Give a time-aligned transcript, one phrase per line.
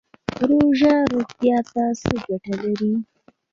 [0.49, 2.93] روژه روغتیا ته څه ګټه لري؟